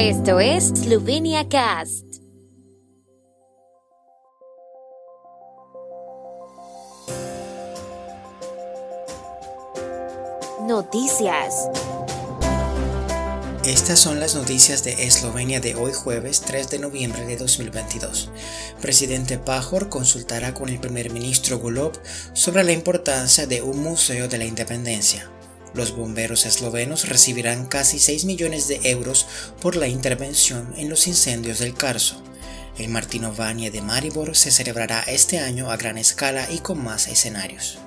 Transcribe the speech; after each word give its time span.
Esto 0.00 0.38
es 0.38 0.68
Slovenia 0.68 1.48
Cast. 1.48 2.04
Noticias. 10.68 11.68
Estas 13.64 13.98
son 13.98 14.20
las 14.20 14.36
noticias 14.36 14.84
de 14.84 15.04
Eslovenia 15.04 15.58
de 15.58 15.74
hoy 15.74 15.90
jueves 15.92 16.42
3 16.42 16.70
de 16.70 16.78
noviembre 16.78 17.26
de 17.26 17.36
2022. 17.36 18.30
Presidente 18.80 19.36
Pajor 19.36 19.88
consultará 19.88 20.54
con 20.54 20.68
el 20.68 20.78
primer 20.78 21.10
ministro 21.10 21.58
Golob 21.58 21.98
sobre 22.34 22.62
la 22.62 22.70
importancia 22.70 23.48
de 23.48 23.62
un 23.62 23.82
museo 23.82 24.28
de 24.28 24.38
la 24.38 24.44
independencia. 24.44 25.28
Los 25.74 25.94
bomberos 25.94 26.46
eslovenos 26.46 27.08
recibirán 27.08 27.66
casi 27.66 27.98
6 27.98 28.24
millones 28.24 28.68
de 28.68 28.80
euros 28.84 29.26
por 29.60 29.76
la 29.76 29.88
intervención 29.88 30.72
en 30.76 30.88
los 30.88 31.06
incendios 31.06 31.58
del 31.58 31.74
Carso. 31.74 32.22
El 32.78 32.88
Martino 32.88 33.34
Vanie 33.34 33.70
de 33.70 33.82
Maribor 33.82 34.36
se 34.36 34.50
celebrará 34.50 35.02
este 35.02 35.38
año 35.40 35.70
a 35.70 35.76
gran 35.76 35.98
escala 35.98 36.46
y 36.50 36.58
con 36.58 36.82
más 36.82 37.08
escenarios. 37.08 37.78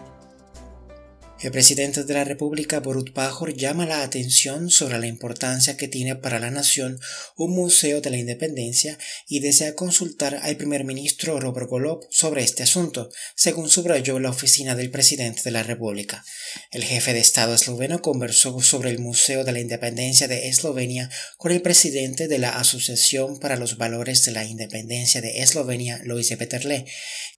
El 1.42 1.50
presidente 1.52 2.04
de 2.04 2.14
la 2.14 2.24
República, 2.24 2.82
Borut 2.82 3.14
Pajor, 3.14 3.56
llama 3.56 3.88
la 3.88 4.04
atención 4.04 4.70
sobre 4.70 5.00
la 5.00 5.08
importancia 5.08 5.76
que 5.76 5.88
tiene 5.88 6.16
para 6.16 6.38
la 6.38 6.52
nación 6.52 7.00
un 7.36 7.56
museo 7.56 8.00
de 8.00 8.12
la 8.12 8.18
independencia 8.18 9.00
y 9.28 9.40
desea 9.40 9.74
consultar 9.74 10.36
al 10.36 10.56
primer 10.56 10.84
ministro 10.84 11.40
Robert 11.40 11.68
Golob 11.68 12.06
sobre 12.12 12.44
este 12.44 12.62
asunto, 12.62 13.10
según 13.34 13.72
subrayó 13.72 14.20
la 14.20 14.30
oficina 14.30 14.76
del 14.76 14.92
presidente 14.92 15.42
de 15.44 15.50
la 15.50 15.64
República. 15.64 16.24
El 16.70 16.84
jefe 16.84 17.12
de 17.12 17.22
Estado 17.22 17.56
esloveno 17.56 18.04
conversó 18.04 18.62
sobre 18.62 18.92
el 18.92 19.00
Museo 19.00 19.44
de 19.44 19.52
la 19.52 19.62
Independencia 19.62 20.28
de 20.28 20.48
Eslovenia 20.48 21.10
con 21.38 21.52
el 21.52 21.64
presidente 21.64 22.28
de 22.28 22.38
la 22.38 22.60
Asociación 22.60 23.40
para 23.40 23.56
los 23.56 23.78
Valores 23.78 24.24
de 24.26 24.32
la 24.32 24.46
Independencia 24.46 25.22
de 25.22 25.40
Eslovenia, 25.40 26.02
Loise 26.04 26.38
Peterle, 26.38 26.86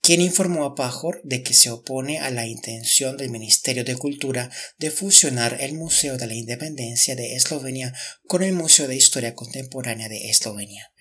quien 0.01 0.19
informó 0.19 0.65
a 0.65 0.75
Pajor 0.75 1.21
de 1.23 1.41
que 1.41 1.53
se 1.53 1.69
opone 1.69 2.19
a 2.19 2.31
la 2.31 2.45
intención 2.45 3.15
del 3.15 3.29
Ministerio 3.29 3.85
de 3.85 3.92
Cultura 3.97 4.49
de 4.77 4.91
fusionar 4.91 5.57
el 5.59 5.73
Museo 5.73 6.17
de 6.17 6.27
la 6.27 6.35
Independencia 6.35 7.15
de 7.15 7.35
Eslovenia 7.35 7.93
con 8.27 8.43
el 8.43 8.53
Museo 8.53 8.87
de 8.87 8.95
Historia 8.95 9.35
Contemporánea 9.35 10.09
de 10.09 10.29
Eslovenia. 10.29 10.93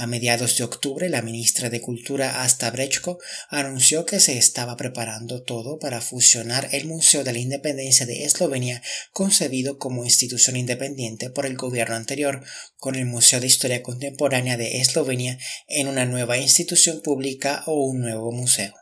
A 0.00 0.06
mediados 0.06 0.56
de 0.56 0.62
octubre, 0.62 1.08
la 1.08 1.22
ministra 1.22 1.70
de 1.70 1.80
Cultura 1.80 2.44
Asta 2.44 2.70
Brechko 2.70 3.18
anunció 3.48 4.06
que 4.06 4.20
se 4.20 4.38
estaba 4.38 4.76
preparando 4.76 5.42
todo 5.42 5.80
para 5.80 6.00
fusionar 6.00 6.68
el 6.70 6.86
Museo 6.86 7.24
de 7.24 7.32
la 7.32 7.40
Independencia 7.40 8.06
de 8.06 8.24
Eslovenia, 8.24 8.80
concebido 9.12 9.78
como 9.78 10.04
institución 10.04 10.54
independiente 10.54 11.30
por 11.30 11.46
el 11.46 11.56
gobierno 11.56 11.96
anterior, 11.96 12.44
con 12.76 12.94
el 12.94 13.06
Museo 13.06 13.40
de 13.40 13.48
Historia 13.48 13.82
Contemporánea 13.82 14.56
de 14.56 14.78
Eslovenia 14.78 15.36
en 15.66 15.88
una 15.88 16.04
nueva 16.04 16.38
institución 16.38 17.00
pública 17.02 17.64
o 17.66 17.84
un 17.84 18.00
nuevo 18.00 18.30
museo. 18.30 18.74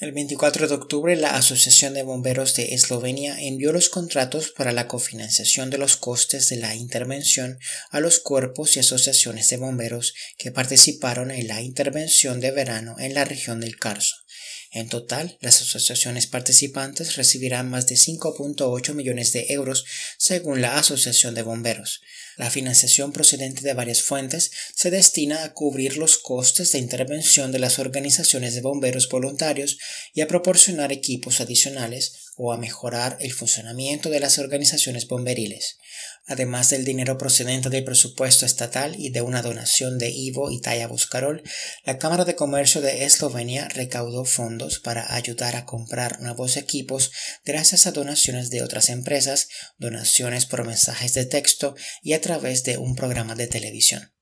El 0.00 0.12
24 0.12 0.66
de 0.66 0.74
octubre, 0.74 1.14
la 1.14 1.36
Asociación 1.36 1.92
de 1.92 2.02
Bomberos 2.02 2.56
de 2.56 2.74
Eslovenia 2.74 3.38
envió 3.38 3.70
los 3.70 3.90
contratos 3.90 4.50
para 4.50 4.72
la 4.72 4.88
cofinanciación 4.88 5.68
de 5.68 5.76
los 5.76 5.98
costes 5.98 6.48
de 6.48 6.56
la 6.56 6.74
intervención 6.74 7.58
a 7.90 8.00
los 8.00 8.18
cuerpos 8.18 8.74
y 8.74 8.80
asociaciones 8.80 9.50
de 9.50 9.58
bomberos 9.58 10.14
que 10.38 10.52
participaron 10.52 11.30
en 11.30 11.48
la 11.48 11.60
intervención 11.60 12.40
de 12.40 12.50
verano 12.50 12.96
en 12.98 13.12
la 13.12 13.26
región 13.26 13.60
del 13.60 13.76
Carso. 13.76 14.16
En 14.72 14.88
total, 14.88 15.36
las 15.42 15.60
asociaciones 15.60 16.26
participantes 16.26 17.16
recibirán 17.16 17.68
más 17.68 17.86
de 17.86 17.96
5.8 17.96 18.94
millones 18.94 19.34
de 19.34 19.48
euros 19.50 19.84
según 20.16 20.62
la 20.62 20.78
Asociación 20.78 21.34
de 21.34 21.42
Bomberos. 21.42 22.00
La 22.36 22.50
financiación 22.50 23.12
procedente 23.12 23.62
de 23.62 23.74
varias 23.74 24.02
fuentes 24.02 24.50
se 24.74 24.90
destina 24.90 25.44
a 25.44 25.52
cubrir 25.52 25.96
los 25.96 26.18
costes 26.18 26.72
de 26.72 26.78
intervención 26.78 27.52
de 27.52 27.58
las 27.58 27.78
organizaciones 27.78 28.54
de 28.54 28.60
bomberos 28.60 29.08
voluntarios 29.08 29.78
y 30.14 30.20
a 30.20 30.28
proporcionar 30.28 30.92
equipos 30.92 31.40
adicionales 31.40 32.29
o 32.40 32.52
a 32.52 32.56
mejorar 32.56 33.18
el 33.20 33.32
funcionamiento 33.32 34.08
de 34.08 34.20
las 34.20 34.38
organizaciones 34.38 35.06
bomberiles 35.06 35.76
además 36.30 36.70
del 36.70 36.84
dinero 36.84 37.18
procedente 37.18 37.70
del 37.70 37.82
presupuesto 37.82 38.46
estatal 38.46 38.94
y 38.96 39.10
de 39.10 39.20
una 39.20 39.42
donación 39.42 39.98
de 39.98 40.10
Ivo 40.10 40.52
y 40.52 40.60
Taya 40.60 40.86
Buscarol, 40.86 41.42
la 41.84 41.98
Cámara 41.98 42.24
de 42.24 42.36
Comercio 42.36 42.80
de 42.80 43.04
Eslovenia 43.04 43.68
recaudó 43.68 44.24
fondos 44.24 44.78
para 44.78 45.12
ayudar 45.14 45.56
a 45.56 45.64
comprar 45.64 46.20
nuevos 46.20 46.56
equipos 46.56 47.10
gracias 47.44 47.86
a 47.86 47.92
donaciones 47.92 48.50
de 48.50 48.62
otras 48.62 48.90
empresas, 48.90 49.48
donaciones 49.78 50.46
por 50.46 50.64
mensajes 50.64 51.14
de 51.14 51.26
texto 51.26 51.74
y 52.00 52.12
a 52.12 52.20
través 52.20 52.62
de 52.62 52.78
un 52.78 52.94
programa 52.94 53.34
de 53.34 53.48
televisión. 53.48 54.12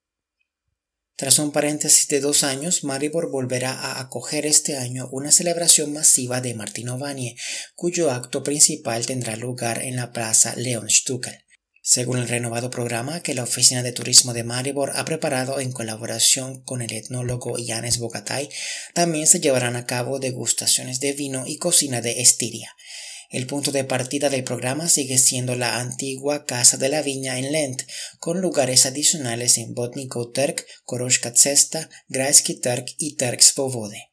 Tras 1.19 1.41
un 1.41 1.51
paréntesis 1.51 2.07
de 2.07 2.21
dos 2.21 2.45
años, 2.45 2.85
Maribor 2.85 3.29
volverá 3.29 3.73
a 3.73 4.01
acoger 4.01 4.47
este 4.47 4.77
año 4.77 5.09
una 5.11 5.33
celebración 5.33 5.93
masiva 5.93 6.41
de 6.41 6.55
Martino 6.55 6.97
Vanie, 6.97 7.35
cuyo 7.75 8.13
acto 8.13 8.45
principal 8.45 9.05
tendrá 9.05 9.35
lugar 9.35 9.83
en 9.83 9.97
la 9.97 10.13
plaza 10.13 10.55
Leon 10.55 10.89
Stukel. 10.89 11.35
Según 11.83 12.19
el 12.19 12.29
renovado 12.29 12.71
programa 12.71 13.21
que 13.21 13.35
la 13.35 13.43
Oficina 13.43 13.83
de 13.83 13.91
Turismo 13.91 14.33
de 14.33 14.45
Maribor 14.45 14.93
ha 14.95 15.05
preparado 15.05 15.59
en 15.59 15.73
colaboración 15.73 16.63
con 16.63 16.83
el 16.83 16.93
etnólogo 16.93 17.59
Yanes 17.59 17.99
Bogatay, 17.99 18.49
también 18.95 19.27
se 19.27 19.41
llevarán 19.41 19.75
a 19.75 19.87
cabo 19.87 20.21
degustaciones 20.21 21.01
de 21.01 21.15
vino 21.15 21.49
y 21.49 21.59
cocina 21.59 22.01
de 22.01 22.21
Estiria. 22.21 22.77
El 23.31 23.47
punto 23.47 23.73
de 23.73 23.85
partida 23.85 24.31
del 24.31 24.43
programa 24.43 24.89
sigue 24.89 25.19
siendo 25.19 25.55
la 25.55 25.81
antigua 25.81 26.47
Casa 26.47 26.79
de 26.79 26.89
la 26.89 27.03
Viña 27.03 27.39
en 27.39 27.53
Lent, 27.53 27.83
con 28.19 28.41
lugares 28.41 28.87
adicionales 28.87 29.59
en 29.59 29.75
Botniko 29.75 30.31
Terk, 30.31 30.67
Koroshka 30.85 31.35
Cesta, 31.35 31.91
Grajski 32.09 32.55
Terk 32.55 32.95
y 32.97 33.17
Terk 33.17 33.43
Svobode. 33.43 34.09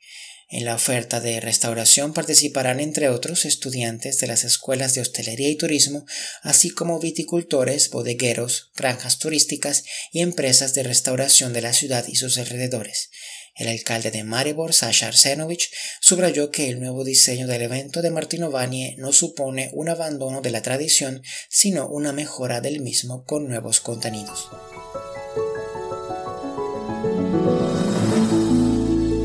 En 0.50 0.66
la 0.66 0.76
oferta 0.76 1.22
de 1.22 1.40
restauración 1.40 2.14
participarán 2.14 2.80
entre 2.80 3.10
otros 3.10 3.46
estudiantes 3.46 4.20
de 4.20 4.28
las 4.28 4.44
escuelas 4.44 4.94
de 4.94 5.02
hostelería 5.02 5.50
y 5.50 5.56
turismo, 5.56 6.06
así 6.44 6.70
como 6.70 7.00
viticultores, 7.00 7.90
bodegueros, 7.90 8.72
granjas 8.76 9.18
turísticas 9.18 9.86
y 10.12 10.20
empresas 10.20 10.74
de 10.74 10.84
restauración 10.84 11.54
de 11.54 11.62
la 11.62 11.74
ciudad 11.74 12.06
y 12.08 12.16
sus 12.18 12.38
alrededores. 12.38 13.10
El 13.56 13.70
alcalde 13.70 14.12
de 14.12 14.26
Maribor, 14.26 14.74
Sasha 14.74 15.08
Arsenovich, 15.08 15.72
subrayó 16.02 16.52
que 16.52 16.70
el 16.70 16.80
nuevo 16.80 17.06
diseño 17.06 17.48
del 17.48 17.62
evento 17.62 18.02
de 18.02 18.12
Martino 18.12 18.52
Vanie 18.52 18.96
no 18.98 19.14
supone 19.14 19.70
un 19.74 19.88
abandono 19.88 20.42
de 20.42 20.52
la 20.52 20.62
tradición, 20.62 21.24
sino 21.50 21.88
una 21.88 22.12
mejora 22.12 22.60
del 22.60 22.82
mismo 22.82 23.24
con 23.24 23.48
nuevos 23.48 23.80
contenidos. 23.80 24.50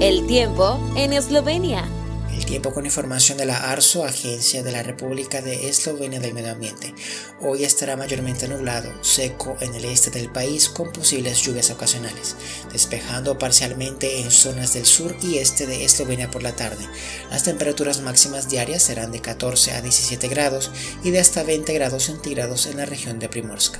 El 0.00 0.26
tiempo 0.26 0.80
en 0.96 1.12
Eslovenia. 1.12 1.99
Tiempo 2.50 2.74
con 2.74 2.84
información 2.84 3.38
de 3.38 3.46
la 3.46 3.70
ARSO, 3.70 4.04
Agencia 4.04 4.64
de 4.64 4.72
la 4.72 4.82
República 4.82 5.40
de 5.40 5.68
Eslovenia 5.68 6.18
del 6.18 6.34
Medio 6.34 6.50
Ambiente. 6.50 6.92
Hoy 7.40 7.62
estará 7.62 7.96
mayormente 7.96 8.48
nublado, 8.48 8.92
seco 9.04 9.56
en 9.60 9.72
el 9.72 9.84
este 9.84 10.10
del 10.10 10.32
país 10.32 10.68
con 10.68 10.90
posibles 10.92 11.42
lluvias 11.42 11.70
ocasionales, 11.70 12.34
despejando 12.72 13.38
parcialmente 13.38 14.22
en 14.22 14.32
zonas 14.32 14.74
del 14.74 14.84
sur 14.84 15.14
y 15.22 15.38
este 15.38 15.68
de 15.68 15.84
Eslovenia 15.84 16.28
por 16.32 16.42
la 16.42 16.56
tarde. 16.56 16.84
Las 17.30 17.44
temperaturas 17.44 18.00
máximas 18.00 18.48
diarias 18.50 18.82
serán 18.82 19.12
de 19.12 19.20
14 19.20 19.70
a 19.70 19.80
17 19.80 20.26
grados 20.26 20.72
y 21.04 21.12
de 21.12 21.20
hasta 21.20 21.44
20 21.44 21.72
grados 21.72 22.02
centígrados 22.02 22.66
en 22.66 22.78
la 22.78 22.84
región 22.84 23.20
de 23.20 23.28
Primorska. 23.28 23.78